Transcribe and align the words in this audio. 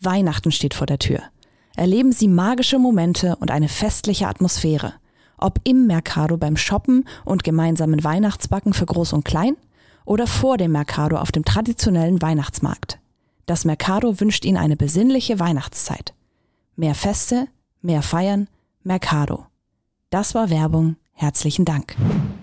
Weihnachten 0.00 0.52
steht 0.52 0.74
vor 0.74 0.86
der 0.86 0.98
Tür. 0.98 1.22
Erleben 1.76 2.12
Sie 2.12 2.28
magische 2.28 2.78
Momente 2.78 3.36
und 3.36 3.50
eine 3.50 3.68
festliche 3.68 4.26
Atmosphäre. 4.26 4.94
Ob 5.36 5.60
im 5.64 5.86
Mercado 5.86 6.36
beim 6.36 6.56
Shoppen 6.56 7.04
und 7.24 7.44
gemeinsamen 7.44 8.02
Weihnachtsbacken 8.02 8.72
für 8.72 8.86
Groß 8.86 9.12
und 9.12 9.24
Klein– 9.24 9.56
oder 10.08 10.26
vor 10.26 10.56
dem 10.56 10.72
Mercado 10.72 11.18
auf 11.18 11.30
dem 11.32 11.44
traditionellen 11.44 12.22
Weihnachtsmarkt. 12.22 12.98
Das 13.44 13.66
Mercado 13.66 14.20
wünscht 14.20 14.44
Ihnen 14.46 14.56
eine 14.56 14.76
besinnliche 14.76 15.38
Weihnachtszeit. 15.38 16.14
Mehr 16.76 16.94
Feste, 16.94 17.46
mehr 17.82 18.00
Feiern, 18.00 18.48
Mercado. 18.82 19.46
Das 20.08 20.34
war 20.34 20.48
Werbung. 20.48 20.96
Herzlichen 21.12 21.66
Dank. 21.66 21.94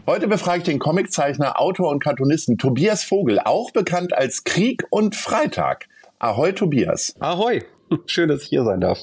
Heute 0.06 0.28
befrage 0.28 0.60
ich 0.60 0.64
den 0.66 0.80
Comiczeichner, 0.80 1.60
Autor 1.60 1.90
und 1.90 2.04
Cartoonisten 2.04 2.58
Tobias 2.60 3.04
Vogel, 3.04 3.40
auch 3.40 3.72
bekannt 3.72 4.14
als 4.14 4.44
Krieg 4.44 4.84
und 4.92 5.16
Freitag. 5.16 5.88
Ahoi, 6.20 6.54
Tobias. 6.54 7.14
Ahoi. 7.20 7.64
Schön, 8.06 8.30
dass 8.30 8.44
ich 8.44 8.50
hier 8.50 8.64
sein 8.64 8.82
darf. 8.82 9.00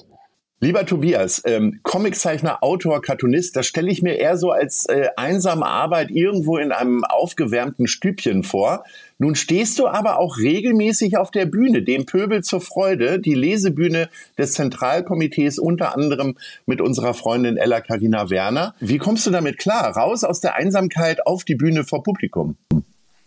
Lieber 0.60 0.86
Tobias, 0.86 1.42
ähm, 1.44 1.80
Comiczeichner, 1.82 2.62
Autor, 2.62 3.02
Cartoonist, 3.02 3.56
das 3.56 3.66
stelle 3.66 3.90
ich 3.90 4.00
mir 4.00 4.14
eher 4.14 4.36
so 4.36 4.52
als 4.52 4.86
äh, 4.86 5.08
einsame 5.16 5.66
Arbeit 5.66 6.12
irgendwo 6.12 6.56
in 6.56 6.70
einem 6.70 7.02
aufgewärmten 7.02 7.88
Stübchen 7.88 8.44
vor. 8.44 8.84
Nun 9.18 9.34
stehst 9.34 9.80
du 9.80 9.88
aber 9.88 10.20
auch 10.20 10.38
regelmäßig 10.38 11.16
auf 11.16 11.32
der 11.32 11.46
Bühne, 11.46 11.82
dem 11.82 12.06
Pöbel 12.06 12.44
zur 12.44 12.60
Freude, 12.60 13.18
die 13.18 13.34
Lesebühne 13.34 14.08
des 14.38 14.52
Zentralkomitees, 14.52 15.58
unter 15.58 15.96
anderem 15.96 16.36
mit 16.64 16.80
unserer 16.80 17.14
Freundin 17.14 17.56
Ella 17.56 17.80
Karina 17.80 18.30
Werner. 18.30 18.76
Wie 18.78 18.98
kommst 18.98 19.26
du 19.26 19.32
damit 19.32 19.58
klar? 19.58 19.96
Raus 19.96 20.22
aus 20.22 20.38
der 20.38 20.54
Einsamkeit 20.54 21.26
auf 21.26 21.42
die 21.42 21.56
Bühne 21.56 21.82
vor 21.82 22.04
Publikum. 22.04 22.56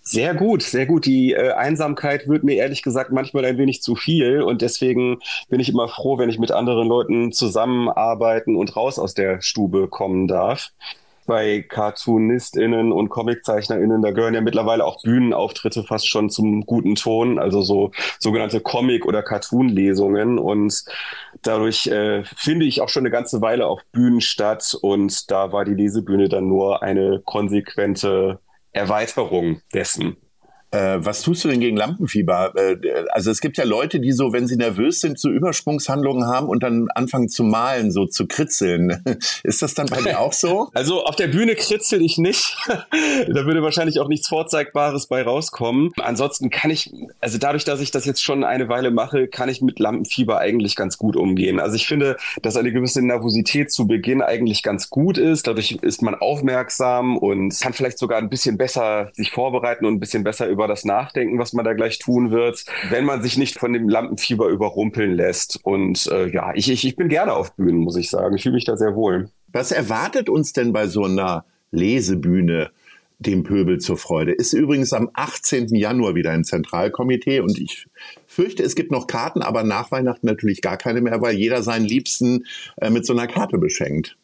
Sehr 0.08 0.36
gut, 0.36 0.62
sehr 0.62 0.86
gut. 0.86 1.08
Die 1.08 1.34
äh, 1.34 1.54
Einsamkeit 1.54 2.28
wird 2.28 2.44
mir 2.44 2.54
ehrlich 2.58 2.84
gesagt 2.84 3.12
manchmal 3.12 3.44
ein 3.44 3.58
wenig 3.58 3.82
zu 3.82 3.96
viel 3.96 4.44
und 4.44 4.62
deswegen 4.62 5.18
bin 5.50 5.60
ich 5.60 5.70
immer 5.70 5.88
froh, 5.88 6.20
wenn 6.20 6.30
ich 6.30 6.38
mit 6.38 6.52
anderen 6.52 6.88
Leuten 6.88 7.32
zusammenarbeiten 7.32 8.56
und 8.56 8.76
raus 8.76 9.00
aus 9.00 9.16
der 9.16 9.42
Stube 9.42 9.88
kommen 9.88 10.28
darf. 10.28 10.70
Bei 11.26 11.64
CartoonistInnen 11.64 12.92
und 12.92 13.10
ComiczeichnerInnen, 13.10 14.04
da 14.04 14.12
gehören 14.12 14.36
ja 14.36 14.42
mittlerweile 14.42 14.86
auch 14.86 15.02
Bühnenauftritte 15.02 15.84
fast 15.84 16.08
schon 16.08 16.30
zum 16.30 16.68
guten 16.68 16.94
Ton, 16.94 17.40
also 17.40 17.64
so 17.64 17.90
sogenannte 18.20 18.62
Comic- 18.62 19.08
oder 19.08 19.24
Cartoon-Lesungen 19.24 20.38
und 20.38 20.86
dadurch 21.42 21.88
äh, 21.88 22.24
finde 22.26 22.68
ich 22.68 22.80
auch 22.82 22.90
schon 22.90 23.02
eine 23.02 23.10
ganze 23.10 23.42
Weile 23.42 23.66
auf 23.66 23.82
Bühnen 23.92 24.22
statt 24.22 24.78
und 24.80 25.32
da 25.32 25.52
war 25.52 25.66
die 25.66 25.74
Lesebühne 25.74 26.30
dann 26.30 26.48
nur 26.48 26.84
eine 26.84 27.24
konsequente 27.26 28.38
Erweiterung 28.76 29.62
dessen. 29.74 30.18
Äh, 30.72 30.98
was 31.00 31.22
tust 31.22 31.44
du 31.44 31.48
denn 31.48 31.60
gegen 31.60 31.78
Lampenfieber? 31.78 32.54
Äh, 32.56 32.78
also 33.12 33.32
es 33.32 33.42
gibt 33.42 33.58
ja 33.58 33.64
Leute, 33.64 34.00
die 34.00 34.12
so, 34.12 34.34
wenn 34.34 34.48
sie 34.48 34.58
nervös 34.58 35.00
sind, 35.00 35.20
so 35.20 35.30
Übersprungshandlungen 35.30 36.28
haben 36.28 36.48
und 36.48 36.64
dann 36.64 36.88
anfangen 36.94 37.30
zu 37.30 37.44
malen, 37.44 37.92
so 37.92 38.06
zu 38.06 38.28
kritzeln. 38.28 39.04
Ist 39.44 39.62
das 39.62 39.74
dann 39.74 39.88
bei 39.88 40.02
dir 40.02 40.20
auch 40.20 40.34
so? 40.34 40.70
Also 40.76 41.04
auf 41.04 41.16
der 41.16 41.28
Bühne 41.28 41.56
kritzel 41.56 42.02
ich 42.02 42.18
nicht. 42.18 42.58
da 42.68 43.46
würde 43.46 43.64
wahrscheinlich 43.64 44.00
auch 44.00 44.08
nichts 44.08 44.28
Vorzeigbares 44.28 45.08
bei 45.08 45.24
rauskommen. 45.24 45.92
Ansonsten 46.02 46.50
kann 46.50 46.70
ich, 46.70 46.92
also 47.22 47.38
dadurch, 47.38 47.64
dass 47.64 47.80
ich 47.80 47.92
das 47.92 48.06
jetzt 48.06 48.22
schon 48.22 48.44
eine 48.44 48.68
Weile 48.68 48.92
mache, 48.92 49.28
kann 49.28 49.50
ich 49.50 49.62
mit 49.62 49.80
Lampenfieber 49.80 50.40
eigentlich 50.40 50.76
ganz 50.76 50.98
gut 50.98 51.16
umgehen. 51.16 51.60
Also 51.60 51.76
ich 51.76 51.88
finde, 51.88 52.18
dass 52.42 52.58
eine 52.58 52.72
gewisse 52.72 53.02
Nervosität 53.02 53.72
zu 53.72 53.88
Beginn 53.88 54.22
eigentlich 54.22 54.64
ganz 54.64 54.90
gut 54.90 55.18
ist. 55.18 55.48
Dadurch 55.48 55.80
ist 55.82 56.02
man 56.02 56.16
aufmerksam 56.16 57.18
und 57.18 57.58
kann 57.60 57.74
vielleicht 57.74 57.98
sogar 57.98 58.18
ein 58.18 58.30
bisschen 58.30 58.58
besser 58.58 59.10
sich 59.14 59.32
vorbereiten 59.32 59.86
und 59.86 59.96
ein 59.96 60.00
bisschen 60.00 60.24
besser 60.24 60.48
über 60.56 60.68
das 60.68 60.86
nachdenken, 60.86 61.38
was 61.38 61.52
man 61.54 61.66
da 61.66 61.74
gleich 61.74 62.00
tun 62.00 62.32
wird, 62.32 62.66
wenn 62.90 63.04
man 63.04 63.22
sich 63.22 63.38
nicht 63.38 63.60
von 63.60 63.74
dem 63.74 63.90
Lampenfieber 63.90 64.48
überrumpeln 64.48 65.14
lässt. 65.14 65.60
Und 65.64 66.08
äh, 66.08 66.30
ja, 66.30 66.54
ich, 66.56 66.72
ich, 66.72 66.86
ich 66.86 66.96
bin 66.96 67.10
gerne 67.10 67.34
auf 67.34 67.56
Bühnen, 67.56 67.80
muss 67.80 67.98
ich 67.98 68.10
sagen. 68.10 68.36
Ich 68.36 68.44
fühle 68.44 68.56
mich 68.56 68.66
da 68.66 68.78
sehr 68.78 68.96
wohl. 68.96 69.30
Was 69.50 69.72
erwartet 69.72 70.30
uns 70.30 70.54
denn 70.54 70.72
bei 70.72 70.88
so 70.88 71.04
einer 71.04 71.46
Lesebühne? 71.72 72.72
dem 73.18 73.44
Pöbel 73.44 73.80
zur 73.80 73.98
Freude. 73.98 74.34
Ist 74.34 74.52
übrigens 74.52 74.92
am 74.92 75.10
18. 75.14 75.74
Januar 75.74 76.16
wieder 76.16 76.32
ein 76.32 76.44
Zentralkomitee 76.44 77.40
und 77.40 77.58
ich 77.58 77.88
fürchte, 78.28 78.62
es 78.62 78.76
gibt 78.76 78.92
noch 78.92 79.08
Karten, 79.08 79.42
aber 79.42 79.64
nach 79.64 79.90
Weihnachten 79.90 80.28
natürlich 80.28 80.62
gar 80.62 80.76
keine 80.76 81.00
mehr, 81.00 81.22
weil 81.22 81.36
jeder 81.36 81.64
seinen 81.64 81.86
Liebsten 81.86 82.44
äh, 82.76 82.90
mit 82.90 83.06
so 83.06 83.14
einer 83.14 83.28
Karte 83.28 83.58
beschenkt. 83.58 84.18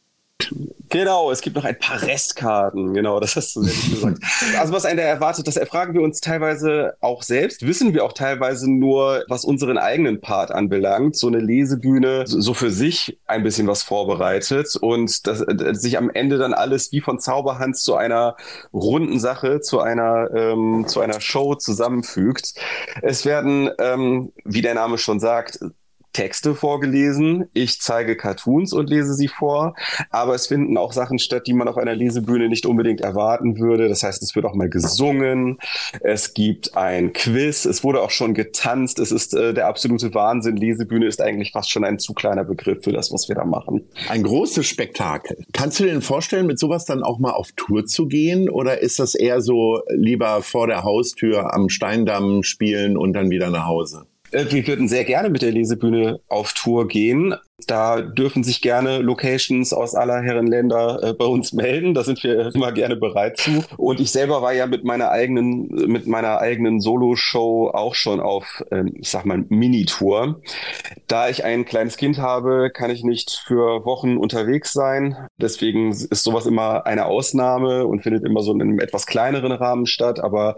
Genau, 0.89 1.31
es 1.31 1.41
gibt 1.41 1.55
noch 1.55 1.63
ein 1.63 1.79
paar 1.79 2.01
Restkarten. 2.01 2.93
Genau, 2.93 3.19
das 3.19 3.35
hast 3.35 3.55
du 3.55 3.63
selbst 3.63 3.89
gesagt. 3.89 4.19
Also 4.59 4.73
was 4.73 4.85
einen 4.85 4.97
da 4.97 5.03
erwartet, 5.03 5.47
das 5.47 5.55
erfragen 5.55 5.93
wir 5.93 6.01
uns 6.01 6.19
teilweise 6.19 6.95
auch 6.99 7.23
selbst. 7.23 7.65
Wissen 7.65 7.93
wir 7.93 8.03
auch 8.03 8.13
teilweise 8.13 8.69
nur, 8.69 9.23
was 9.27 9.45
unseren 9.45 9.77
eigenen 9.77 10.19
Part 10.19 10.51
anbelangt. 10.51 11.15
So 11.15 11.27
eine 11.27 11.39
Lesebühne, 11.39 12.23
so 12.25 12.53
für 12.53 12.71
sich 12.71 13.19
ein 13.25 13.43
bisschen 13.43 13.67
was 13.67 13.83
vorbereitet 13.83 14.75
und 14.75 15.25
das, 15.27 15.41
äh, 15.41 15.73
sich 15.73 15.97
am 15.97 16.09
Ende 16.09 16.37
dann 16.37 16.53
alles 16.53 16.91
wie 16.91 17.01
von 17.01 17.19
Zauberhand 17.19 17.77
zu 17.77 17.95
einer 17.95 18.35
runden 18.73 19.19
Sache, 19.19 19.61
zu 19.61 19.79
einer, 19.79 20.29
ähm, 20.35 20.85
zu 20.87 20.99
einer 20.99 21.21
Show 21.21 21.55
zusammenfügt. 21.55 22.53
Es 23.01 23.25
werden, 23.25 23.69
ähm, 23.79 24.33
wie 24.43 24.61
der 24.61 24.73
Name 24.73 24.97
schon 24.97 25.19
sagt, 25.19 25.59
Texte 26.13 26.55
vorgelesen, 26.55 27.45
ich 27.53 27.79
zeige 27.79 28.17
Cartoons 28.17 28.73
und 28.73 28.89
lese 28.89 29.13
sie 29.13 29.27
vor, 29.27 29.75
aber 30.09 30.35
es 30.35 30.47
finden 30.47 30.77
auch 30.77 30.93
Sachen 30.93 31.19
statt, 31.19 31.47
die 31.47 31.53
man 31.53 31.67
auf 31.67 31.77
einer 31.77 31.95
Lesebühne 31.95 32.49
nicht 32.49 32.65
unbedingt 32.65 33.01
erwarten 33.01 33.59
würde. 33.59 33.87
Das 33.87 34.03
heißt, 34.03 34.21
es 34.21 34.35
wird 34.35 34.45
auch 34.45 34.55
mal 34.55 34.69
gesungen, 34.69 35.57
es 36.01 36.33
gibt 36.33 36.75
ein 36.75 37.13
Quiz, 37.13 37.65
es 37.65 37.83
wurde 37.83 38.01
auch 38.01 38.09
schon 38.09 38.33
getanzt, 38.33 38.99
es 38.99 39.11
ist 39.11 39.33
äh, 39.33 39.53
der 39.53 39.67
absolute 39.67 40.13
Wahnsinn. 40.13 40.55
Lesebühne 40.55 41.05
ist 41.05 41.21
eigentlich 41.21 41.51
fast 41.51 41.71
schon 41.71 41.83
ein 41.83 41.99
zu 41.99 42.13
kleiner 42.13 42.43
Begriff 42.43 42.83
für 42.83 42.91
das, 42.91 43.11
was 43.11 43.29
wir 43.29 43.35
da 43.35 43.45
machen. 43.45 43.87
Ein 44.09 44.23
großes 44.23 44.65
Spektakel. 44.65 45.37
Kannst 45.53 45.79
du 45.79 45.83
dir 45.83 45.91
denn 45.91 46.01
vorstellen, 46.01 46.47
mit 46.47 46.59
sowas 46.59 46.85
dann 46.85 47.03
auch 47.03 47.19
mal 47.19 47.31
auf 47.31 47.51
Tour 47.55 47.85
zu 47.85 48.07
gehen 48.07 48.49
oder 48.49 48.81
ist 48.81 48.99
das 48.99 49.15
eher 49.15 49.41
so 49.41 49.81
lieber 49.89 50.41
vor 50.41 50.67
der 50.67 50.83
Haustür 50.83 51.53
am 51.53 51.69
Steindamm 51.69 52.43
spielen 52.43 52.97
und 52.97 53.13
dann 53.13 53.29
wieder 53.29 53.49
nach 53.49 53.65
Hause? 53.65 54.05
Äh, 54.31 54.45
wir 54.49 54.65
würden 54.67 54.87
sehr 54.87 55.03
gerne 55.03 55.29
mit 55.29 55.41
der 55.41 55.51
Lesebühne 55.51 56.19
auf 56.27 56.53
Tour 56.53 56.87
gehen. 56.87 57.35
Da 57.67 58.01
dürfen 58.01 58.43
sich 58.43 58.61
gerne 58.61 58.99
Locations 58.99 59.73
aus 59.73 59.95
aller 59.95 60.21
Herren 60.21 60.47
Länder 60.47 60.99
äh, 61.03 61.13
bei 61.13 61.25
uns 61.25 61.53
melden. 61.53 61.93
Da 61.93 62.03
sind 62.03 62.23
wir 62.23 62.53
immer 62.53 62.71
gerne 62.71 62.95
bereit 62.95 63.37
zu. 63.37 63.63
Und 63.77 63.99
ich 63.99 64.11
selber 64.11 64.41
war 64.41 64.53
ja 64.53 64.65
mit 64.65 64.83
meiner 64.83 65.09
eigenen, 65.11 65.67
mit 65.67 66.07
meiner 66.07 66.39
eigenen 66.39 66.79
Solo-Show 66.79 67.69
auch 67.73 67.95
schon 67.95 68.19
auf, 68.19 68.63
ähm, 68.71 68.93
ich 68.99 69.09
sag 69.09 69.25
mal, 69.25 69.45
Mini-Tour. 69.49 70.41
Da 71.07 71.29
ich 71.29 71.43
ein 71.43 71.65
kleines 71.65 71.97
Kind 71.97 72.17
habe, 72.17 72.71
kann 72.73 72.89
ich 72.91 73.03
nicht 73.03 73.41
für 73.45 73.85
Wochen 73.85 74.17
unterwegs 74.17 74.73
sein. 74.73 75.15
Deswegen 75.37 75.91
ist 75.91 76.23
sowas 76.23 76.45
immer 76.45 76.85
eine 76.85 77.05
Ausnahme 77.05 77.85
und 77.85 78.01
findet 78.01 78.25
immer 78.25 78.41
so 78.41 78.53
in 78.53 78.61
einem 78.61 78.79
etwas 78.79 79.05
kleineren 79.05 79.51
Rahmen 79.51 79.85
statt. 79.85 80.19
Aber 80.19 80.55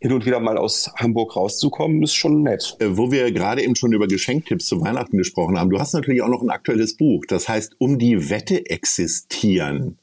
hin 0.00 0.12
und 0.12 0.26
wieder 0.26 0.40
mal 0.40 0.58
aus 0.58 0.92
Hamburg 0.96 1.36
rauszukommen, 1.36 2.02
ist 2.02 2.14
schon 2.14 2.42
nett. 2.42 2.76
Äh, 2.80 2.96
wo 2.96 3.10
wir 3.10 3.30
gerade 3.32 3.62
eben 3.62 3.76
schon 3.76 3.92
über 3.92 4.06
Geschenktipps 4.06 4.66
zu 4.66 4.80
Weihnachten 4.80 5.16
gesprochen 5.16 5.58
haben, 5.58 5.70
du 5.70 5.78
hast 5.78 5.94
natürlich 5.94 6.22
auch 6.22 6.28
noch 6.28 6.41
ein 6.42 6.50
aktuelles 6.50 6.96
Buch, 6.96 7.24
das 7.26 7.48
heißt 7.48 7.76
Um 7.78 7.98
die 7.98 8.30
Wette 8.30 8.66
existieren. 8.66 9.98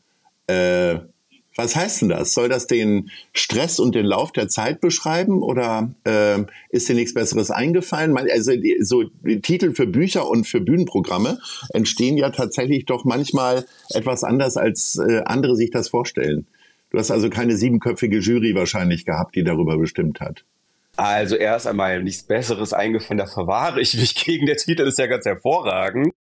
Äh, 0.48 1.00
was 1.60 1.76
heißt 1.76 2.04
denn 2.04 2.10
das? 2.10 2.34
Soll 2.34 2.48
das 2.48 2.68
den 2.68 3.12
Stress 3.34 3.80
und 3.80 3.94
den 3.94 4.06
Lauf 4.06 4.32
der 4.32 4.48
Zeit 4.48 4.80
beschreiben 4.80 5.44
oder 5.44 5.92
äh, 6.06 6.44
ist 6.70 6.88
dir 6.88 6.96
nichts 6.96 7.14
Besseres 7.14 7.52
eingefallen? 7.52 8.18
Also 8.18 8.54
so 8.80 9.04
Titel 9.42 9.74
für 9.74 9.86
Bücher 9.86 10.30
und 10.30 10.48
für 10.48 10.62
Bühnenprogramme 10.62 11.40
entstehen 11.74 12.16
ja 12.16 12.30
tatsächlich 12.30 12.86
doch 12.86 13.04
manchmal 13.04 13.66
etwas 13.90 14.24
anders, 14.24 14.56
als 14.56 14.98
äh, 15.06 15.24
andere 15.26 15.58
sich 15.58 15.70
das 15.70 15.90
vorstellen. 15.90 16.48
Du 16.92 16.98
hast 16.98 17.12
also 17.12 17.30
keine 17.30 17.58
siebenköpfige 17.58 18.20
Jury 18.20 18.56
wahrscheinlich 18.56 19.06
gehabt, 19.06 19.36
die 19.36 19.44
darüber 19.44 19.78
bestimmt 19.78 20.22
hat. 20.22 20.46
Also 21.00 21.38
erst 21.38 21.66
einmal 21.66 22.04
nichts 22.04 22.24
Besseres 22.24 22.74
eingefallen, 22.74 23.20
da 23.20 23.26
verwahre 23.26 23.80
ich 23.80 23.94
mich 23.94 24.16
gegen. 24.16 24.46
Der 24.48 24.58
Titel 24.58 24.82
ist 24.82 25.00
ja 25.00 25.08
ganz 25.08 25.24
hervorragend. 25.24 26.14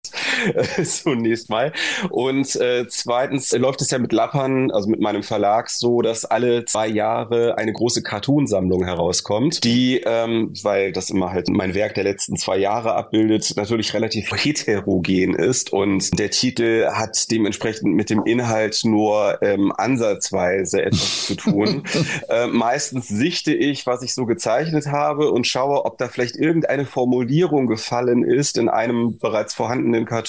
zunächst 0.84 1.50
mal. 1.50 1.72
Und 2.10 2.56
äh, 2.56 2.86
zweitens 2.88 3.52
läuft 3.52 3.82
es 3.82 3.90
ja 3.90 3.98
mit 3.98 4.12
Lappern, 4.12 4.70
also 4.70 4.88
mit 4.88 5.00
meinem 5.00 5.22
Verlag, 5.22 5.70
so, 5.70 6.02
dass 6.02 6.24
alle 6.24 6.64
zwei 6.64 6.88
Jahre 6.88 7.58
eine 7.58 7.72
große 7.72 8.02
Cartoonsammlung 8.02 8.84
herauskommt, 8.84 9.64
die, 9.64 10.02
ähm, 10.04 10.52
weil 10.62 10.92
das 10.92 11.10
immer 11.10 11.32
halt 11.32 11.48
mein 11.48 11.74
Werk 11.74 11.94
der 11.94 12.04
letzten 12.04 12.36
zwei 12.36 12.58
Jahre 12.58 12.94
abbildet, 12.94 13.54
natürlich 13.56 13.94
relativ 13.94 14.30
heterogen 14.32 15.34
ist 15.34 15.72
und 15.72 16.18
der 16.18 16.30
Titel 16.30 16.86
hat 16.90 17.30
dementsprechend 17.30 17.94
mit 17.94 18.10
dem 18.10 18.24
Inhalt 18.24 18.80
nur 18.84 19.42
ähm, 19.42 19.72
ansatzweise 19.76 20.82
etwas 20.82 21.26
zu 21.26 21.34
tun. 21.34 21.84
äh, 22.28 22.46
meistens 22.46 23.08
sichte 23.08 23.54
ich, 23.54 23.86
was 23.86 24.02
ich 24.02 24.14
so 24.14 24.26
gezeichnet 24.26 24.86
habe 24.86 25.30
und 25.30 25.46
schaue, 25.46 25.84
ob 25.84 25.98
da 25.98 26.08
vielleicht 26.08 26.36
irgendeine 26.36 26.86
Formulierung 26.86 27.66
gefallen 27.66 28.24
ist 28.24 28.58
in 28.58 28.68
einem 28.68 29.18
bereits 29.18 29.54
vorhandenen 29.54 30.04
Cartoon, 30.04 30.27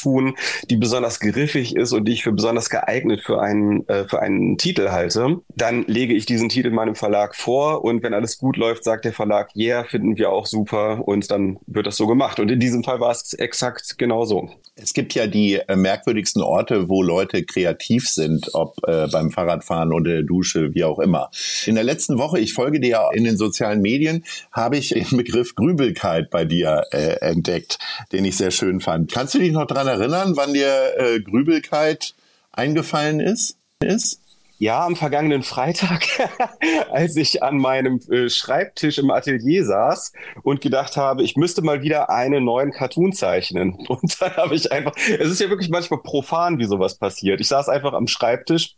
die 0.69 0.77
besonders 0.77 1.19
griffig 1.19 1.75
ist 1.75 1.93
und 1.93 2.05
die 2.05 2.13
ich 2.13 2.23
für 2.23 2.31
besonders 2.31 2.69
geeignet 2.69 3.21
für 3.21 3.41
einen, 3.41 3.87
äh, 3.87 4.07
für 4.07 4.21
einen 4.21 4.57
Titel 4.57 4.89
halte. 4.89 5.41
Dann 5.55 5.83
lege 5.87 6.13
ich 6.13 6.25
diesen 6.25 6.49
Titel 6.49 6.71
meinem 6.71 6.95
Verlag 6.95 7.35
vor 7.35 7.83
und 7.83 8.03
wenn 8.03 8.13
alles 8.13 8.37
gut 8.37 8.57
läuft, 8.57 8.83
sagt 8.83 9.05
der 9.05 9.13
Verlag, 9.13 9.55
yeah, 9.55 9.83
finden 9.83 10.17
wir 10.17 10.31
auch 10.31 10.45
super 10.45 11.07
und 11.07 11.29
dann 11.31 11.57
wird 11.67 11.87
das 11.87 11.97
so 11.97 12.07
gemacht. 12.07 12.39
Und 12.39 12.49
in 12.49 12.59
diesem 12.59 12.83
Fall 12.83 12.99
war 12.99 13.11
es 13.11 13.33
exakt 13.33 13.97
genauso. 13.97 14.49
Es 14.81 14.93
gibt 14.93 15.13
ja 15.13 15.27
die 15.27 15.55
äh, 15.55 15.75
merkwürdigsten 15.75 16.41
Orte, 16.41 16.89
wo 16.89 17.03
Leute 17.03 17.43
kreativ 17.43 18.07
sind, 18.07 18.53
ob 18.53 18.75
äh, 18.87 19.07
beim 19.07 19.31
Fahrradfahren 19.31 19.91
oder 19.91 20.11
der 20.11 20.23
Dusche, 20.23 20.73
wie 20.73 20.83
auch 20.83 20.99
immer. 20.99 21.29
In 21.65 21.75
der 21.75 21.83
letzten 21.83 22.17
Woche, 22.17 22.39
ich 22.39 22.53
folge 22.53 22.79
dir 22.79 22.89
ja 22.89 23.11
in 23.11 23.23
den 23.23 23.37
sozialen 23.37 23.81
Medien, 23.81 24.23
habe 24.51 24.77
ich 24.77 24.89
den 24.89 25.17
Begriff 25.17 25.55
Grübelkeit 25.55 26.29
bei 26.29 26.45
dir 26.45 26.83
äh, 26.91 27.19
entdeckt, 27.21 27.79
den 28.11 28.25
ich 28.25 28.37
sehr 28.37 28.51
schön 28.51 28.79
fand. 28.79 29.11
Kannst 29.11 29.33
du 29.33 29.39
dich 29.39 29.51
noch 29.51 29.67
dran 29.67 29.87
erinnern, 29.87 30.33
wann 30.35 30.53
dir 30.53 30.93
äh, 30.97 31.19
Grübelkeit 31.19 32.13
eingefallen 32.51 33.19
ist? 33.19 33.57
ist? 33.83 34.21
Ja, 34.61 34.85
am 34.85 34.97
vergangenen 34.97 35.41
Freitag, 35.41 36.05
als 36.91 37.15
ich 37.15 37.41
an 37.41 37.57
meinem 37.57 38.01
äh, 38.11 38.29
Schreibtisch 38.29 38.97
im 38.97 39.09
Atelier 39.09 39.63
saß 39.63 40.11
und 40.43 40.59
gedacht 40.59 40.97
habe, 40.97 41.23
ich 41.23 41.37
müsste 41.37 41.61
mal 41.61 41.81
wieder 41.81 42.09
einen 42.09 42.43
neuen 42.43 42.71
Cartoon 42.71 43.13
zeichnen. 43.13 43.73
Und 43.87 44.21
dann 44.21 44.35
habe 44.35 44.55
ich 44.55 44.69
einfach, 44.73 44.91
es 44.97 45.29
ist 45.29 45.39
ja 45.39 45.49
wirklich 45.49 45.69
manchmal 45.69 46.01
profan, 46.01 46.59
wie 46.59 46.65
sowas 46.65 46.97
passiert. 46.97 47.39
Ich 47.39 47.47
saß 47.47 47.69
einfach 47.69 47.93
am 47.93 48.07
Schreibtisch 48.07 48.75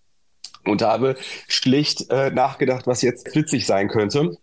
und 0.65 0.83
habe 0.83 1.15
schlicht 1.47 2.11
äh, 2.11 2.29
nachgedacht, 2.29 2.85
was 2.85 3.01
jetzt 3.01 3.35
witzig 3.35 3.65
sein 3.65 3.87
könnte. 3.87 4.37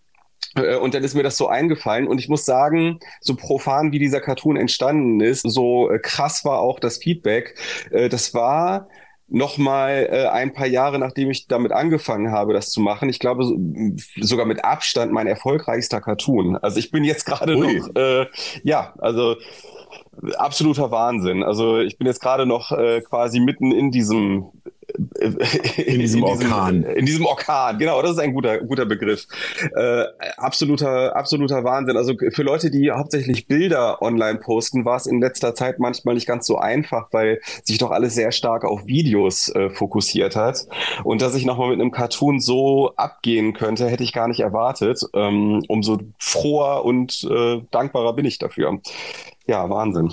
Äh, 0.56 0.74
und 0.74 0.94
dann 0.94 1.04
ist 1.04 1.14
mir 1.14 1.22
das 1.22 1.36
so 1.36 1.46
eingefallen 1.46 2.08
und 2.08 2.18
ich 2.18 2.28
muss 2.28 2.44
sagen, 2.44 2.98
so 3.20 3.36
profan 3.36 3.92
wie 3.92 4.00
dieser 4.00 4.20
Cartoon 4.20 4.56
entstanden 4.56 5.20
ist, 5.20 5.42
so 5.42 5.88
äh, 5.88 6.00
krass 6.00 6.44
war 6.44 6.58
auch 6.58 6.80
das 6.80 6.98
Feedback. 6.98 7.56
Äh, 7.92 8.08
das 8.08 8.34
war 8.34 8.88
noch 9.28 9.58
mal 9.58 10.08
äh, 10.10 10.26
ein 10.28 10.52
paar 10.52 10.66
Jahre, 10.66 10.98
nachdem 10.98 11.30
ich 11.30 11.46
damit 11.46 11.72
angefangen 11.72 12.32
habe, 12.32 12.54
das 12.54 12.70
zu 12.70 12.80
machen. 12.80 13.08
Ich 13.08 13.18
glaube 13.18 13.44
so, 13.44 13.58
sogar 14.20 14.46
mit 14.46 14.64
Abstand 14.64 15.12
mein 15.12 15.26
erfolgreichster 15.26 16.00
Cartoon. 16.00 16.56
Also 16.56 16.78
ich 16.78 16.90
bin 16.90 17.04
jetzt 17.04 17.26
gerade 17.26 17.56
noch, 17.56 17.94
äh, 17.94 18.26
ja, 18.62 18.94
also 18.98 19.36
absoluter 20.36 20.90
Wahnsinn. 20.90 21.42
Also 21.42 21.78
ich 21.78 21.98
bin 21.98 22.06
jetzt 22.06 22.20
gerade 22.20 22.46
noch 22.46 22.72
äh, 22.72 23.00
quasi 23.02 23.40
mitten 23.40 23.72
in 23.72 23.90
diesem 23.90 24.50
in, 24.96 25.98
diesem 25.98 26.22
Orkan. 26.22 26.82
In 26.82 27.06
diesem 27.06 27.26
Orkan, 27.26 27.78
genau, 27.78 28.00
das 28.00 28.12
ist 28.12 28.18
ein 28.18 28.32
guter, 28.32 28.58
guter 28.58 28.86
Begriff. 28.86 29.26
Äh, 29.76 30.04
absoluter, 30.36 31.14
absoluter 31.14 31.64
Wahnsinn. 31.64 31.96
Also 31.96 32.14
für 32.30 32.42
Leute, 32.42 32.70
die 32.70 32.90
hauptsächlich 32.90 33.46
Bilder 33.46 34.00
online 34.00 34.38
posten, 34.38 34.84
war 34.84 34.96
es 34.96 35.06
in 35.06 35.20
letzter 35.20 35.54
Zeit 35.54 35.78
manchmal 35.78 36.14
nicht 36.14 36.26
ganz 36.26 36.46
so 36.46 36.56
einfach, 36.56 37.08
weil 37.12 37.40
sich 37.64 37.78
doch 37.78 37.90
alles 37.90 38.14
sehr 38.14 38.32
stark 38.32 38.64
auf 38.64 38.86
Videos 38.86 39.48
äh, 39.48 39.70
fokussiert 39.70 40.36
hat. 40.36 40.66
Und 41.04 41.20
dass 41.20 41.34
ich 41.34 41.44
nochmal 41.44 41.70
mit 41.70 41.80
einem 41.80 41.90
Cartoon 41.90 42.40
so 42.40 42.92
abgehen 42.96 43.52
könnte, 43.52 43.88
hätte 43.88 44.04
ich 44.04 44.12
gar 44.12 44.28
nicht 44.28 44.40
erwartet. 44.40 45.00
Ähm, 45.14 45.62
umso 45.68 45.98
froher 46.18 46.84
und 46.84 47.28
äh, 47.30 47.60
dankbarer 47.70 48.14
bin 48.14 48.24
ich 48.24 48.38
dafür. 48.38 48.78
Ja, 49.46 49.68
Wahnsinn. 49.68 50.12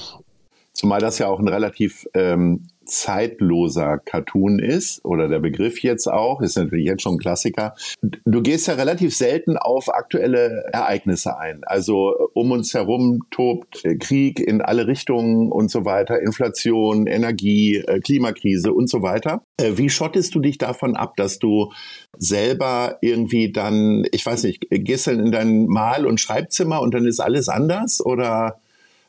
Zumal 0.74 1.00
das 1.00 1.20
ja 1.20 1.28
auch 1.28 1.40
ein 1.40 1.48
relativ 1.48 2.06
ähm, 2.14 2.68
zeitloser 2.86 4.00
Cartoon 4.00 4.60
ist, 4.60 5.04
oder 5.04 5.28
der 5.28 5.40
Begriff 5.40 5.82
jetzt 5.82 6.08
auch, 6.08 6.42
ist 6.42 6.58
natürlich 6.58 6.86
jetzt 6.86 7.02
schon 7.02 7.16
ein 7.16 7.20
Klassiker. 7.20 7.76
Du 8.02 8.42
gehst 8.42 8.68
ja 8.68 8.76
relativ 8.76 9.16
selten 9.16 9.58
auf 9.58 9.94
aktuelle 9.94 10.66
Ereignisse 10.72 11.38
ein. 11.38 11.64
Also 11.64 12.14
um 12.34 12.52
uns 12.52 12.74
herum 12.74 13.22
tobt 13.32 13.84
Krieg 14.00 14.40
in 14.40 14.62
alle 14.62 14.88
Richtungen 14.88 15.52
und 15.52 15.70
so 15.70 15.86
weiter, 15.86 16.22
Inflation, 16.22 17.08
Energie, 17.08 17.78
äh, 17.78 18.00
Klimakrise 18.00 18.74
und 18.74 18.90
so 18.90 19.02
weiter. 19.02 19.42
Äh, 19.58 19.74
wie 19.76 19.90
schottest 19.90 20.36
du 20.36 20.40
dich 20.40 20.58
davon 20.58 20.96
ab, 20.96 21.16
dass 21.18 21.40
du 21.40 21.72
selber 22.18 22.98
irgendwie 23.02 23.52
dann, 23.52 24.06
ich 24.12 24.26
weiß 24.26 24.44
nicht, 24.44 24.68
gehst 24.70 25.08
dann 25.08 25.20
in 25.20 25.32
dein 25.32 25.66
Mal- 25.66 26.06
und 26.06 26.20
Schreibzimmer 26.20 26.82
und 26.82 26.94
dann 26.94 27.06
ist 27.06 27.20
alles 27.20 27.50
anders 27.50 28.06
oder 28.06 28.60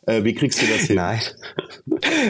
äh, 0.06 0.22
wie 0.22 0.34
kriegst 0.34 0.62
du 0.62 0.66
das 0.66 0.82
hin? 0.82 0.96
Nein. 0.96 1.20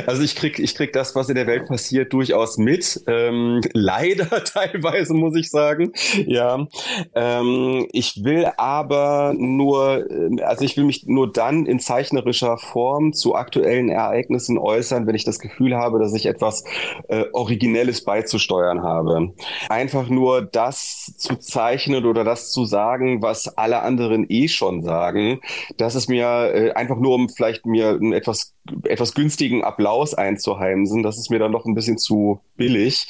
Also 0.06 0.22
ich 0.22 0.34
krieg, 0.34 0.58
ich 0.58 0.74
krieg 0.74 0.92
das, 0.92 1.14
was 1.14 1.28
in 1.28 1.34
der 1.34 1.46
Welt 1.46 1.66
passiert, 1.66 2.12
durchaus 2.12 2.56
mit. 2.56 3.02
Ähm, 3.06 3.60
leider 3.74 4.44
teilweise, 4.44 5.12
muss 5.12 5.36
ich 5.36 5.50
sagen. 5.50 5.92
Ja. 6.26 6.66
Ähm, 7.14 7.86
ich 7.92 8.24
will 8.24 8.50
aber 8.56 9.34
nur, 9.36 10.10
äh, 10.10 10.42
also 10.42 10.64
ich 10.64 10.76
will 10.76 10.84
mich 10.84 11.06
nur 11.06 11.30
dann 11.30 11.66
in 11.66 11.78
zeichnerischer 11.78 12.56
Form 12.56 13.12
zu 13.12 13.34
aktuellen 13.34 13.90
Ereignissen 13.90 14.58
äußern, 14.58 15.06
wenn 15.06 15.14
ich 15.14 15.24
das 15.24 15.38
Gefühl 15.38 15.76
habe, 15.76 15.98
dass 15.98 16.14
ich 16.14 16.26
etwas 16.26 16.64
äh, 17.08 17.24
Originelles 17.32 18.04
beizusteuern 18.04 18.82
habe. 18.82 19.32
Einfach 19.68 20.08
nur 20.08 20.42
das 20.42 21.12
zu 21.18 21.36
zeichnen 21.36 22.06
oder 22.06 22.24
das 22.24 22.52
zu 22.52 22.64
sagen, 22.64 23.20
was 23.20 23.48
alle 23.58 23.82
anderen 23.82 24.26
eh 24.30 24.48
schon 24.48 24.82
sagen, 24.82 25.40
das 25.76 25.94
ist 25.94 26.08
mir 26.08 26.26
äh, 26.54 26.72
einfach 26.72 26.96
nur 26.96 27.14
um 27.14 27.28
vielleicht 27.28 27.65
mir 27.66 27.90
einen 27.90 28.12
etwas, 28.12 28.54
etwas 28.84 29.14
günstigen 29.14 29.64
Applaus 29.64 30.14
einzuheimsen. 30.14 31.02
Das 31.02 31.18
ist 31.18 31.30
mir 31.30 31.38
dann 31.38 31.52
doch 31.52 31.64
ein 31.64 31.74
bisschen 31.74 31.98
zu 31.98 32.40
billig. 32.56 33.08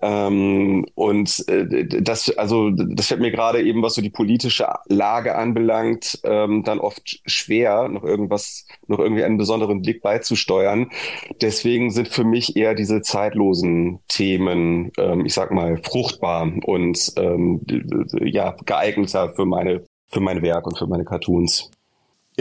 Ähm, 0.00 0.86
und 0.94 1.48
äh, 1.48 1.86
das, 2.02 2.36
also, 2.36 2.70
das 2.70 3.06
fällt 3.06 3.20
mir 3.20 3.30
gerade 3.30 3.62
eben, 3.62 3.82
was 3.82 3.94
so 3.94 4.02
die 4.02 4.10
politische 4.10 4.66
Lage 4.86 5.34
anbelangt, 5.36 6.20
ähm, 6.24 6.62
dann 6.64 6.78
oft 6.78 7.20
schwer, 7.26 7.88
noch 7.88 8.04
irgendwas, 8.04 8.66
noch 8.86 8.98
irgendwie 8.98 9.24
einen 9.24 9.38
besonderen 9.38 9.82
Blick 9.82 10.02
beizusteuern. 10.02 10.90
Deswegen 11.40 11.90
sind 11.90 12.08
für 12.08 12.24
mich 12.24 12.56
eher 12.56 12.74
diese 12.74 13.02
zeitlosen 13.02 14.00
Themen, 14.08 14.92
ähm, 14.98 15.24
ich 15.24 15.34
sag 15.34 15.50
mal, 15.52 15.80
fruchtbar 15.82 16.52
und 16.64 17.12
ähm, 17.16 17.60
ja, 18.20 18.56
geeigneter 18.64 19.32
für 19.34 19.46
meine, 19.46 19.84
für 20.08 20.20
mein 20.20 20.42
Werk 20.42 20.66
und 20.66 20.78
für 20.78 20.86
meine 20.86 21.04
Cartoons. 21.04 21.70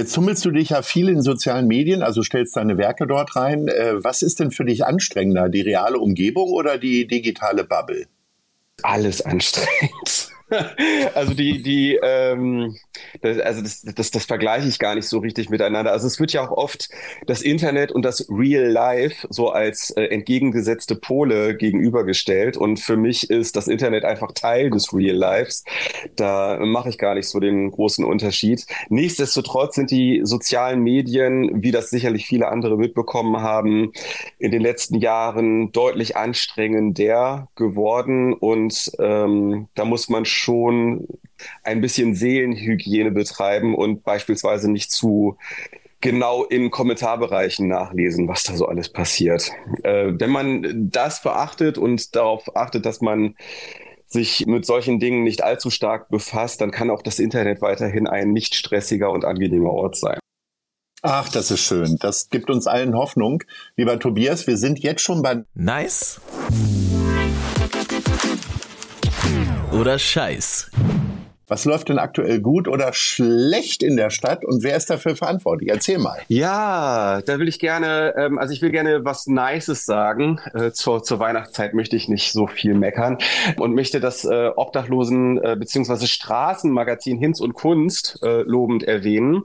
Jetzt 0.02 0.16
tummelst 0.16 0.44
du 0.46 0.50
dich 0.50 0.70
ja 0.70 0.82
viel 0.82 1.10
in 1.10 1.22
sozialen 1.22 1.68
Medien, 1.68 2.02
also 2.02 2.24
stellst 2.24 2.58
deine 2.58 2.80
Werke 2.80 3.06
dort 3.06 3.36
rein. 3.36 3.68
Äh, 3.68 4.04
was 4.04 4.24
ist 4.24 4.40
denn 4.40 4.50
für 4.50 4.66
dich 4.66 4.84
anstrengender, 4.84 5.48
die 5.48 5.62
reale 5.62 6.00
Umgebung 6.00 6.50
oder 6.50 6.80
die 6.80 7.06
digitale 7.06 7.64
Bubble? 7.64 8.08
Alles 8.82 9.22
anstrengend. 9.22 10.31
also 11.16 11.34
die, 11.34 11.62
die, 11.62 12.00
ähm, 12.02 12.76
das, 13.22 13.40
also 13.40 13.62
das, 13.62 13.82
das, 13.82 14.12
das 14.12 14.26
vergleiche 14.26 14.68
ich 14.68 14.80
gar 14.80 14.96
nicht 14.96 15.08
so 15.08 15.20
richtig 15.20 15.50
miteinander. 15.50 15.92
Also 15.92 16.08
es 16.08 16.20
wird 16.20 16.34
ja 16.34 16.46
auch 16.46 16.52
oft 16.52 16.90
das 17.26 17.42
Internet 17.42 17.92
und 17.92 18.04
das 18.04 18.28
Real 18.30 18.66
Life 18.66 19.28
so 19.30 19.50
als 19.50 19.92
äh, 19.92 20.04
entgegengesetzte 20.06 20.96
Pole 20.96 21.56
gegenübergestellt. 21.56 22.58
Und 22.58 22.80
für 22.80 22.98
mich 22.98 23.30
ist 23.30 23.56
das 23.56 23.68
Internet 23.68 24.04
einfach 24.04 24.34
Teil 24.34 24.70
des 24.70 24.94
Real 24.94 25.16
Lives. 25.16 25.64
Da 26.16 26.60
mache 26.60 26.90
ich 26.90 26.98
gar 26.98 27.16
nicht 27.16 27.30
so 27.30 27.40
den 27.40 27.72
großen 27.72 28.04
Unterschied. 28.04 28.66
Nichtsdestotrotz 28.90 29.76
sind 29.76 29.92
die 29.92 30.22
sozialen 30.24 30.82
Medien, 30.82 31.64
wie 31.64 31.72
das 31.72 31.90
sicherlich 31.90 32.26
viele 32.26 32.50
andere 32.50 32.78
mitbekommen 32.78 33.42
haben, 33.42 33.94
in 34.38 34.52
den 34.52 34.62
letzten 34.62 34.96
Jahren 34.96 35.72
deutlich 35.72 36.18
anstrengender 36.18 37.48
geworden. 37.56 38.34
Und 38.34 38.92
ähm, 39.00 39.68
da 39.76 39.86
muss 39.86 40.10
man 40.10 40.26
schon 40.26 40.41
ein 40.48 41.82
bisschen 41.82 42.16
Seelenhygiene 42.16 43.12
betreiben 43.12 43.76
und 43.76 44.04
beispielsweise 44.04 44.72
nicht 44.72 44.92
zu 44.92 45.38
genau 46.02 46.44
in 46.44 46.72
Kommentarbereichen 46.72 47.68
nachlesen, 47.68 48.28
was 48.28 48.44
da 48.44 48.56
so 48.56 48.68
alles 48.68 48.90
passiert. 48.90 49.52
Äh, 49.84 50.14
wenn 50.14 50.32
man 50.32 50.90
das 50.92 51.22
beachtet 51.22 51.78
und 51.78 52.16
darauf 52.16 52.56
achtet, 52.56 52.86
dass 52.86 53.02
man 53.02 53.36
sich 54.08 54.46
mit 54.46 54.66
solchen 54.66 55.00
Dingen 55.00 55.24
nicht 55.24 55.44
allzu 55.44 55.70
stark 55.70 56.10
befasst, 56.10 56.60
dann 56.60 56.72
kann 56.72 56.90
auch 56.90 57.02
das 57.02 57.20
Internet 57.20 57.62
weiterhin 57.62 58.08
ein 58.08 58.32
nicht 58.32 58.56
stressiger 58.56 59.12
und 59.12 59.24
angenehmer 59.24 59.72
Ort 59.72 59.96
sein. 59.96 60.20
Ach, 61.02 61.30
das 61.30 61.50
ist 61.50 61.62
schön. 61.62 61.98
Das 62.00 62.30
gibt 62.30 62.50
uns 62.50 62.68
allen 62.68 62.96
Hoffnung. 62.96 63.44
Lieber 63.76 63.98
Tobias, 63.98 64.46
wir 64.48 64.58
sind 64.58 64.80
jetzt 64.80 65.02
schon 65.02 65.22
bei... 65.22 65.44
Nice 65.56 66.22
oder 69.72 70.00
Scheiß. 70.00 70.71
Was 71.52 71.66
läuft 71.66 71.90
denn 71.90 72.00
aktuell 72.00 72.40
gut 72.40 72.70
oder 72.70 72.94
schlecht 72.94 73.84
in 73.84 73.98
der 73.98 74.10
Stadt 74.10 74.46
und 74.46 74.64
wer 74.64 74.78
ist 74.78 74.90
dafür 74.90 75.18
verantwortlich? 75.18 75.70
Erzähl 75.70 75.98
mal. 75.98 76.18
Ja, 76.30 77.22
da 77.26 77.40
will 77.40 77.50
ich 77.50 77.60
gerne, 77.60 78.14
ähm, 78.16 78.40
also 78.40 78.54
ich 78.54 78.62
will 78.62 78.72
gerne 78.72 79.04
was 79.04 79.28
Nices 79.28 79.86
sagen. 79.86 80.40
Äh, 80.54 80.72
zur, 80.72 81.04
zur 81.04 81.20
Weihnachtszeit 81.20 81.74
möchte 81.74 81.98
ich 81.98 82.08
nicht 82.08 82.32
so 82.32 82.48
viel 82.48 82.74
meckern 82.74 83.18
und 83.58 83.76
möchte 83.76 84.00
das 84.00 84.24
äh, 84.24 84.52
Obdachlosen 84.56 85.44
äh, 85.44 85.58
bzw. 85.60 86.08
Straßenmagazin 86.08 87.18
Hinz 87.20 87.42
und 87.42 87.52
Kunst 87.52 88.20
äh, 88.24 88.44
lobend 88.44 88.84
erwähnen, 88.84 89.44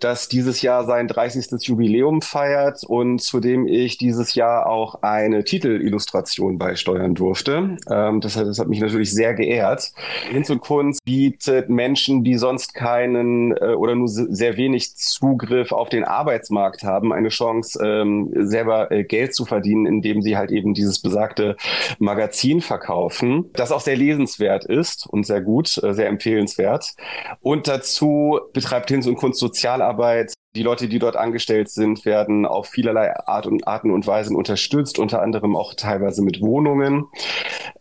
das 0.00 0.28
dieses 0.28 0.62
Jahr 0.62 0.86
sein 0.86 1.06
30. 1.06 1.68
Jubiläum 1.68 2.22
feiert 2.22 2.82
und 2.82 3.20
zu 3.20 3.40
dem 3.40 3.66
ich 3.66 3.98
dieses 3.98 4.34
Jahr 4.34 4.66
auch 4.66 5.02
eine 5.02 5.44
Titelillustration 5.44 6.56
beisteuern 6.56 7.14
durfte. 7.14 7.76
Ähm, 7.90 8.22
das, 8.22 8.38
hat, 8.38 8.46
das 8.46 8.58
hat 8.58 8.68
mich 8.68 8.80
natürlich 8.80 9.12
sehr 9.12 9.34
geehrt. 9.34 9.92
Hinz 10.30 10.48
und 10.48 10.62
Kunst 10.62 11.04
bietet 11.04 11.41
bietet 11.42 11.68
Menschen, 11.68 12.24
die 12.24 12.36
sonst 12.36 12.74
keinen 12.74 13.52
äh, 13.56 13.74
oder 13.74 13.94
nur 13.94 14.08
sehr 14.08 14.56
wenig 14.56 14.96
Zugriff 14.96 15.72
auf 15.72 15.88
den 15.88 16.04
Arbeitsmarkt 16.04 16.84
haben, 16.84 17.12
eine 17.12 17.30
Chance, 17.30 17.78
ähm, 17.84 18.30
selber 18.34 18.90
äh, 18.90 19.04
Geld 19.04 19.34
zu 19.34 19.44
verdienen, 19.44 19.86
indem 19.86 20.22
sie 20.22 20.36
halt 20.36 20.50
eben 20.50 20.74
dieses 20.74 21.00
besagte 21.00 21.56
Magazin 21.98 22.60
verkaufen, 22.60 23.50
das 23.54 23.72
auch 23.72 23.80
sehr 23.80 23.96
lesenswert 23.96 24.64
ist 24.64 25.06
und 25.06 25.26
sehr 25.26 25.40
gut, 25.40 25.82
äh, 25.82 25.94
sehr 25.94 26.08
empfehlenswert. 26.08 26.94
Und 27.40 27.66
dazu 27.68 28.38
betreibt 28.52 28.90
Hinz 28.90 29.06
und 29.06 29.16
Kunst 29.16 29.40
Sozialarbeit 29.40 30.34
die 30.54 30.62
Leute, 30.62 30.88
die 30.88 30.98
dort 30.98 31.16
angestellt 31.16 31.70
sind, 31.70 32.04
werden 32.04 32.44
auf 32.44 32.66
vielerlei 32.66 33.16
Art 33.26 33.46
und 33.46 33.66
Arten 33.66 33.90
und 33.90 34.06
Weisen 34.06 34.36
unterstützt, 34.36 34.98
unter 34.98 35.22
anderem 35.22 35.56
auch 35.56 35.72
teilweise 35.74 36.22
mit 36.22 36.42
Wohnungen. 36.42 37.06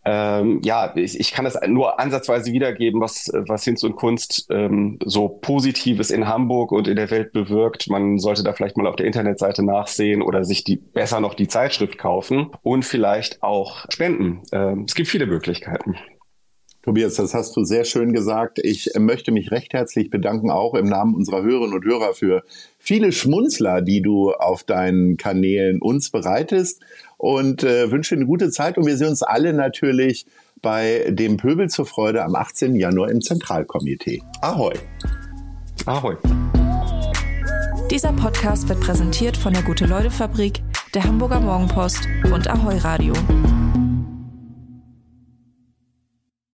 Ähm, 0.06 0.62
ja, 0.64 0.96
ich, 0.96 1.20
ich 1.20 1.34
kann 1.34 1.44
das 1.44 1.60
nur 1.68 2.00
ansatzweise 2.00 2.54
wiedergeben, 2.54 3.02
was, 3.02 3.30
was 3.34 3.66
Hinz 3.66 3.84
und 3.84 3.98
Kunst 3.98 4.48
ähm, 4.50 5.00
so 5.04 5.28
Positives 5.28 6.12
in 6.12 6.28
Hamburg 6.28 6.72
und 6.72 6.88
in 6.88 6.96
der 6.96 7.12
Welt 7.12 7.34
bewirkt. 7.34 7.90
Man 7.90 8.20
sollte 8.20 8.44
da 8.44 8.54
vielleicht 8.54 8.78
mal 8.78 8.88
auf 8.88 8.96
der 8.96 9.06
Internetseite 9.06 9.64
nachsehen 9.64 10.22
oder 10.22 10.46
sich 10.46 10.64
die 10.64 10.78
besser 10.78 11.20
noch 11.20 11.34
die 11.34 11.50
Zeitschrift 11.50 11.98
kaufen 11.98 12.52
und 12.64 12.86
vielleicht 12.86 13.44
auch 13.44 13.86
spenden. 13.90 14.44
Ähm, 14.54 14.86
es 14.88 14.96
gibt 14.96 15.10
viele 15.10 15.26
Möglichkeiten. 15.26 15.98
Tobias, 16.84 17.14
das 17.14 17.36
hast 17.36 17.56
du 17.56 17.64
sehr 17.64 17.86
schön 17.86 18.12
gesagt. 18.12 18.58
Ich 18.58 18.90
möchte 18.98 19.32
mich 19.32 19.52
recht 19.52 19.74
herzlich 19.74 20.10
bedanken, 20.10 20.50
auch 20.50 20.74
im 20.74 20.88
Namen 20.88 21.14
unserer 21.14 21.44
Hörerinnen 21.44 21.76
und 21.76 21.86
Hörer, 21.86 22.14
für 22.14 22.44
viele 22.80 23.12
Schmunzler, 23.12 23.82
die 23.82 24.02
du 24.02 24.32
auf 24.32 24.64
deinen 24.64 25.16
Kanälen 25.16 25.80
uns 25.80 26.10
bereitest 26.10 26.82
und 27.18 27.64
äh, 27.64 27.92
wünsche 27.92 28.16
eine 28.16 28.26
gute 28.26 28.50
Zeit. 28.50 28.80
Und 28.80 28.88
wir 28.88 28.98
sehen 28.98 29.10
uns 29.10 29.22
alle 29.22 29.54
natürlich 29.54 30.26
bei 30.64 31.06
dem 31.12 31.38
Pöbel 31.38 31.70
zur 31.70 31.86
Freude 31.86 32.24
am 32.24 32.36
18. 32.36 32.76
Januar 32.76 33.12
im 33.12 33.22
Zentralkomitee. 33.22 34.24
Ahoi! 34.42 34.74
Ahoi! 35.86 36.16
Dieser 37.92 38.14
Podcast 38.14 38.70
wird 38.70 38.80
präsentiert 38.80 39.38
von 39.38 39.54
der 39.54 39.62
Gute-Leute-Fabrik, 39.64 40.64
der 40.96 41.04
Hamburger 41.04 41.42
Morgenpost 41.42 42.08
und 42.34 42.50
Ahoi 42.50 42.78
Radio. 42.78 43.14